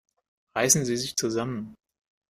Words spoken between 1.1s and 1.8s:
zusammen!